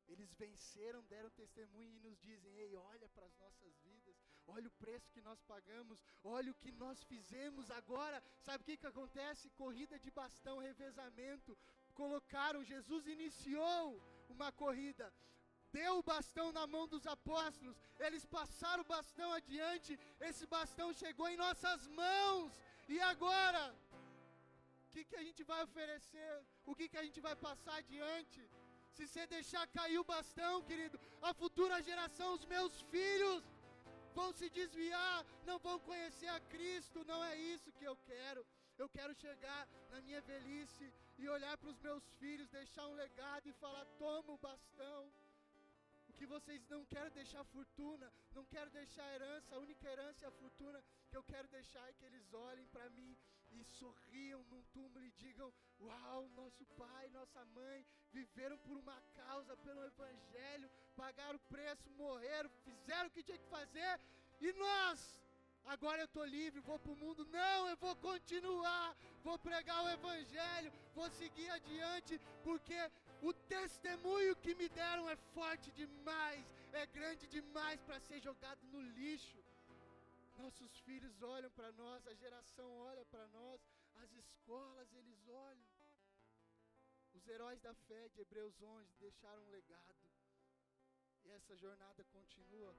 [0.07, 4.77] Eles venceram, deram testemunho e nos dizem: Ei, olha para as nossas vidas, olha o
[4.83, 8.23] preço que nós pagamos, olha o que nós fizemos agora.
[8.41, 9.51] Sabe o que, que acontece?
[9.51, 11.59] Corrida de bastão, revezamento.
[11.93, 14.03] Colocaram, Jesus iniciou
[14.37, 15.12] uma corrida
[15.73, 21.29] deu o bastão na mão dos apóstolos, eles passaram o bastão adiante, esse bastão chegou
[21.29, 22.53] em nossas mãos,
[22.88, 23.62] e agora?
[24.87, 26.33] O que, que a gente vai oferecer?
[26.64, 28.41] O que, que a gente vai passar adiante?
[28.95, 33.44] Se você deixar cair o bastão, querido, a futura geração, os meus filhos,
[34.15, 38.44] vão se desviar, não vão conhecer a Cristo, não é isso que eu quero.
[38.77, 43.48] Eu quero chegar na minha velhice e olhar para os meus filhos, deixar um legado
[43.48, 45.10] e falar: toma o bastão
[46.19, 50.33] que vocês não querem deixar fortuna, não querem deixar herança, a única herança é a
[50.33, 53.16] fortuna que eu quero deixar é que eles olhem para mim
[53.52, 59.56] e sorriam num túmulo e digam: Uau, nosso pai, nossa mãe viveram por uma causa,
[59.58, 64.00] pelo Evangelho, pagaram o preço, morreram, fizeram o que tinha que fazer,
[64.40, 65.23] e nós,
[65.75, 67.25] agora eu estou livre, vou para o mundo.
[67.27, 72.79] Não, eu vou continuar, vou pregar o Evangelho, vou seguir adiante, porque
[73.23, 78.81] o testemunho que me deram é forte demais, é grande demais para ser jogado no
[78.81, 79.38] lixo.
[80.38, 83.60] Nossos filhos olham para nós, a geração olha para nós,
[83.96, 85.66] as escolas eles olham.
[87.14, 89.94] Os heróis da fé de Hebreus 11 deixaram um legado.
[91.25, 92.75] E essa jornada continua.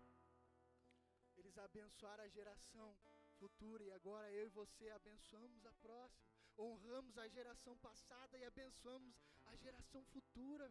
[1.40, 2.98] Eles abençoaram a geração
[3.38, 6.28] futura e agora eu e você abençoamos a próxima.
[6.58, 9.16] Honramos a geração passada e abençoamos
[9.46, 10.70] a geração futura.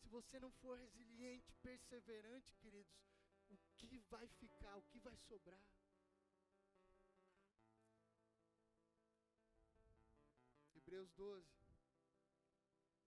[0.00, 2.94] Se você não for resiliente, perseverante, queridos,
[3.48, 5.64] o que vai ficar, o que vai sobrar?
[10.74, 11.48] Hebreus 12,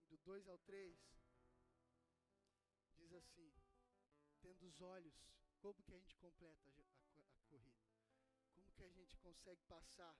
[0.10, 0.98] do 2 ao 3,
[2.98, 3.54] diz assim:
[4.42, 5.14] Tendo os olhos,
[5.60, 7.86] como que a gente completa a, a, corrida?
[8.54, 10.16] Como que a gente consegue passar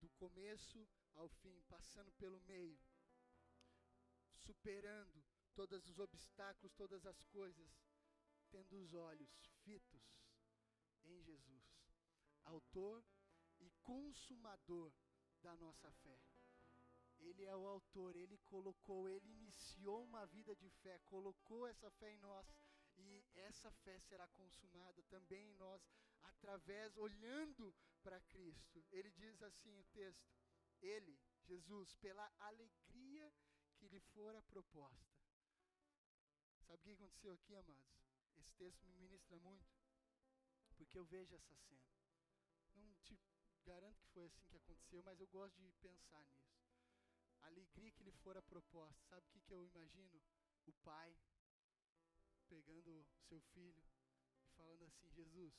[0.00, 2.78] do começo ao fim, passando pelo meio,
[4.32, 5.24] superando
[5.54, 7.70] todos os obstáculos, todas as coisas,
[8.50, 9.30] tendo os olhos
[9.62, 10.02] fitos
[11.04, 11.64] em Jesus,
[12.44, 13.04] Autor
[13.60, 14.92] e Consumador
[15.40, 16.20] da nossa fé.
[17.18, 22.12] Ele é o autor, ele colocou, ele iniciou uma vida de fé, colocou essa fé
[22.12, 22.46] em nós
[23.34, 25.82] essa fé será consumada também em nós
[26.22, 28.84] através olhando para Cristo.
[28.90, 30.30] Ele diz assim o texto:
[30.80, 33.32] Ele, Jesus, pela alegria
[33.76, 35.12] que lhe fora proposta.
[36.66, 38.02] Sabe o que aconteceu aqui, amados?
[38.36, 39.66] Esse texto me ministra muito,
[40.76, 41.92] porque eu vejo essa cena.
[42.74, 43.18] Não te
[43.64, 46.62] garanto que foi assim que aconteceu, mas eu gosto de pensar nisso
[47.42, 49.02] a alegria que lhe fora proposta.
[49.08, 50.22] Sabe o que, que eu imagino?
[50.66, 51.16] O pai
[52.52, 53.82] pegando seu filho
[54.44, 55.54] e falando assim: Jesus,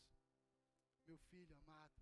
[1.08, 2.00] meu filho amado.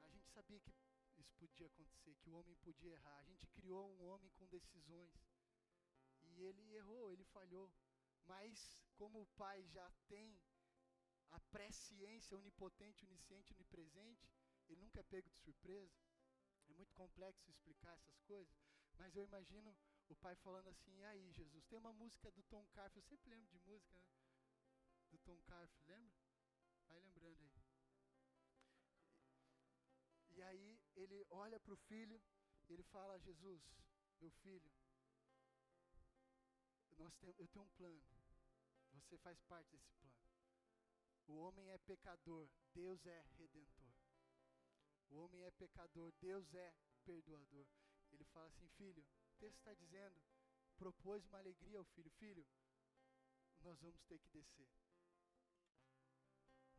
[0.00, 0.72] A gente sabia que
[1.16, 3.18] isso podia acontecer, que o homem podia errar.
[3.20, 5.12] A gente criou um homem com decisões.
[6.22, 7.72] E ele errou, ele falhou.
[8.24, 10.36] Mas, como o pai já tem
[11.30, 14.28] a presciência onipotente, onisciente, onipresente,
[14.68, 15.96] ele nunca é pego de surpresa.
[16.68, 18.56] É muito complexo explicar essas coisas,
[18.96, 19.76] mas eu imagino
[20.12, 21.64] o pai falando assim: e aí, Jesus?
[21.66, 24.12] Tem uma música do Tom Carf, eu sempre lembro de música, né?
[25.10, 26.14] Do Tom Carf, lembra?
[26.86, 27.52] Vai lembrando aí.
[30.30, 32.20] E, aí ele olha para o filho,
[32.68, 33.62] ele fala: Jesus,
[34.20, 34.70] meu filho,
[36.98, 38.02] nós tem, eu tenho um plano.
[38.92, 40.16] Você faz parte desse plano.
[41.26, 43.92] O homem é pecador, Deus é redentor.
[45.10, 47.66] O homem é pecador, Deus é perdoador.
[48.10, 49.04] Ele fala assim: Filho,
[49.42, 50.22] texto está dizendo,
[50.76, 52.46] propôs uma alegria ao filho: Filho,
[53.60, 54.70] nós vamos ter que descer.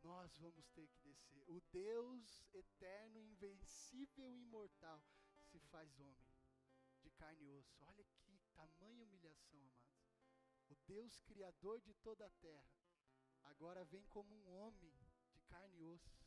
[0.02, 1.44] Nós vamos ter que descer.
[1.46, 5.02] O Deus eterno, invencível e imortal
[5.50, 6.32] se faz homem,
[7.02, 7.84] de carne e osso.
[7.84, 10.08] Olha que tamanha humilhação, amados.
[10.70, 12.78] O Deus criador de toda a terra,
[13.42, 14.94] agora vem como um homem
[15.32, 16.18] de carne e osso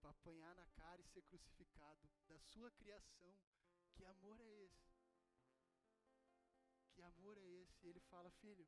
[0.00, 3.36] para apanhar na cara e ser crucificado da sua criação.
[3.92, 4.91] Que amor é esse?
[7.02, 7.86] Amor é esse?
[7.86, 8.66] E ele fala: Filho,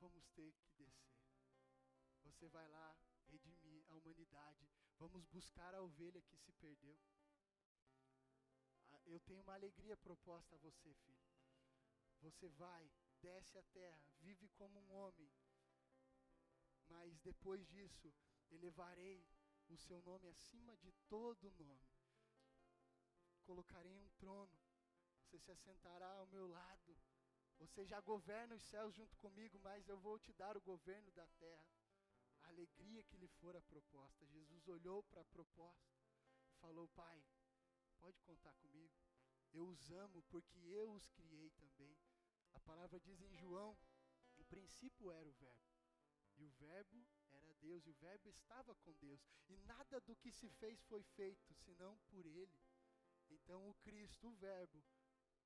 [0.00, 1.16] vamos ter que descer.
[2.22, 2.96] Você vai lá
[3.28, 4.68] redimir a humanidade.
[4.98, 6.98] Vamos buscar a ovelha que se perdeu.
[8.90, 11.26] Ah, eu tenho uma alegria proposta a você, filho.
[12.20, 15.30] Você vai, desce a terra, vive como um homem.
[16.88, 18.12] Mas depois disso,
[18.50, 19.26] elevarei
[19.68, 21.96] o seu nome acima de todo nome.
[23.42, 24.58] Colocarei um trono,
[25.20, 26.96] você se assentará ao meu lado.
[27.58, 31.26] Você já governa os céus junto comigo, mas eu vou te dar o governo da
[31.38, 31.66] terra.
[32.42, 34.26] A alegria que lhe fora proposta.
[34.26, 35.90] Jesus olhou para a proposta
[36.48, 37.24] e falou: Pai,
[37.98, 38.94] pode contar comigo.
[39.52, 41.96] Eu os amo porque eu os criei também.
[42.52, 43.76] A palavra diz em João:
[44.36, 45.72] no princípio era o Verbo,
[46.36, 47.06] e o Verbo
[47.66, 51.54] Deus e o Verbo estava com Deus, e nada do que se fez foi feito
[51.54, 52.60] senão por Ele.
[53.28, 54.84] Então o Cristo, o Verbo,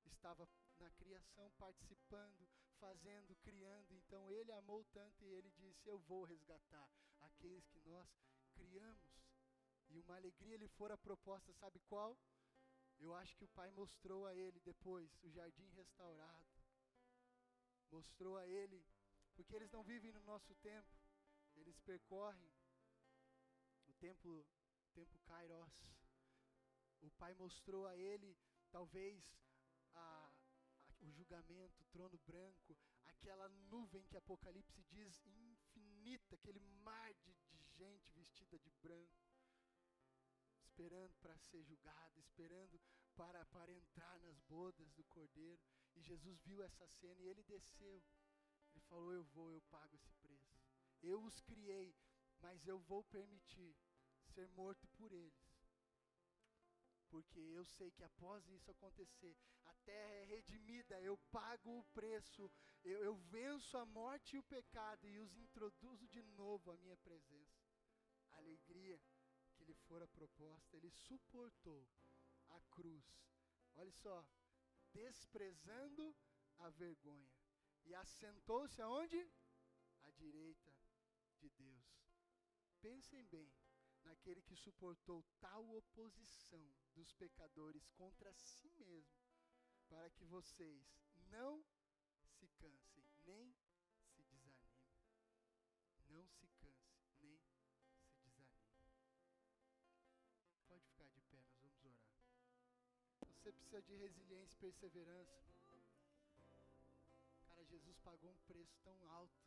[0.04, 0.46] estava
[0.80, 3.94] na criação participando, fazendo, criando.
[3.94, 8.08] Então ele amou tanto e ele disse: Eu vou resgatar aqueles que nós
[8.54, 9.20] criamos.
[9.88, 12.18] E uma alegria lhe fora proposta, sabe qual?
[12.98, 16.46] Eu acho que o Pai mostrou a ele depois o jardim restaurado.
[17.90, 18.84] Mostrou a ele,
[19.34, 21.00] porque eles não vivem no nosso tempo
[21.56, 22.50] eles percorrem
[23.86, 24.46] o templo,
[24.94, 25.72] tempo Kairos.
[27.00, 28.36] O Pai mostrou a ele,
[28.70, 29.22] talvez,
[31.00, 37.62] o julgamento, o trono branco, aquela nuvem que Apocalipse diz infinita, aquele mar de, de
[37.76, 39.24] gente vestida de branco,
[40.62, 42.80] esperando para ser julgada, esperando
[43.14, 45.60] para, para entrar nas bodas do cordeiro.
[45.94, 48.02] E Jesus viu essa cena e ele desceu.
[48.70, 50.58] Ele falou: Eu vou, eu pago esse preço.
[51.02, 51.94] Eu os criei,
[52.40, 53.76] mas eu vou permitir
[54.34, 55.60] ser morto por eles.
[57.08, 59.36] Porque eu sei que após isso acontecer,
[59.84, 62.50] terra é redimida, eu pago o preço,
[62.84, 66.96] eu, eu venço a morte e o pecado e os introduzo de novo à minha
[66.98, 67.60] presença.
[68.30, 69.00] A alegria
[69.54, 71.86] que lhe fora proposta, ele suportou
[72.48, 73.04] a cruz.
[73.76, 74.26] Olha só,
[74.92, 76.14] desprezando
[76.58, 77.30] a vergonha.
[77.84, 79.30] E assentou-se aonde?
[80.02, 80.72] À direita
[81.38, 82.00] de Deus.
[82.80, 83.52] Pensem bem
[84.02, 89.19] naquele que suportou tal oposição dos pecadores contra si mesmo,
[89.90, 90.80] para que vocês
[91.32, 91.60] não
[92.38, 93.52] se cansem, nem
[94.14, 94.86] se desanimem.
[96.08, 98.70] Não se canse, nem se desanime.
[100.68, 102.14] Pode ficar de pé, nós vamos orar.
[103.34, 105.50] Você precisa de resiliência e perseverança.
[107.46, 109.42] Cara, Jesus pagou um preço tão alto,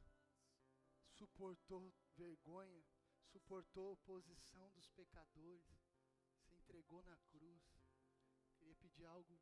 [1.13, 2.83] suportou vergonha,
[3.31, 5.63] suportou a oposição dos pecadores,
[6.41, 7.63] se entregou na cruz.
[8.57, 9.39] Queria pedir algo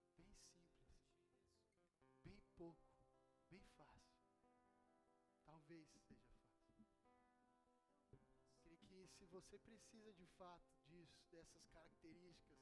[9.18, 12.60] se você precisa de fato disso, dessas características,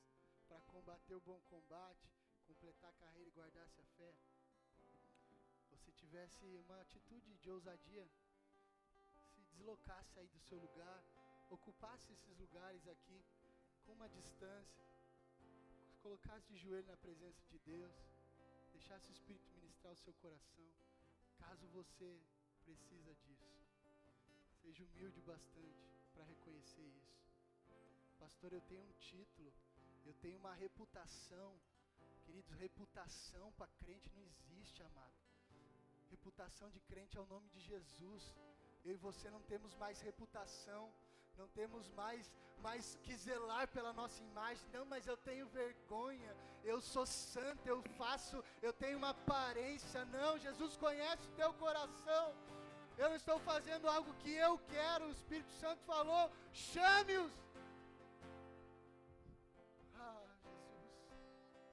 [0.47, 2.09] para combater o bom combate,
[2.47, 4.15] completar a carreira e guardar-se a fé,
[5.69, 8.09] você tivesse uma atitude de ousadia,
[9.33, 11.03] se deslocasse aí do seu lugar,
[11.49, 13.23] ocupasse esses lugares aqui
[13.85, 14.85] com uma distância,
[16.01, 17.93] colocasse de joelho na presença de Deus,
[18.71, 20.69] deixasse o Espírito ministrar o seu coração,
[21.37, 22.21] caso você
[22.63, 23.49] precisa disso.
[24.61, 27.17] Seja humilde bastante para reconhecer isso.
[28.19, 29.53] Pastor, eu tenho um título
[30.09, 31.49] eu tenho uma reputação.
[32.25, 35.17] Queridos, reputação para crente não existe, amado.
[36.09, 38.23] Reputação de crente é o nome de Jesus.
[38.83, 40.91] Eu e você não temos mais reputação,
[41.37, 42.31] não temos mais,
[42.67, 44.67] mais que zelar pela nossa imagem.
[44.73, 46.35] Não, mas eu tenho vergonha.
[46.63, 50.05] Eu sou santo, eu faço, eu tenho uma aparência.
[50.05, 52.25] Não, Jesus conhece o teu coração.
[53.03, 55.05] Eu estou fazendo algo que eu quero.
[55.05, 57.31] O Espírito Santo falou: chame-os.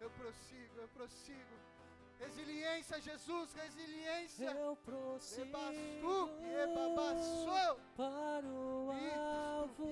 [0.04, 1.56] Eu prossigo, eu prossigo.
[2.20, 4.50] Resiliência, Jesus, resiliência.
[4.52, 5.50] Eu prossigo
[7.96, 9.84] para o alvo.